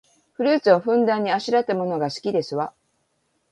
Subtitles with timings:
[0.33, 2.73] フルーツをふんだんにあしらったものが好きですわ